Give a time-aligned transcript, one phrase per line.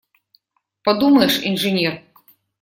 [0.83, 2.01] Подумаешь– инженер!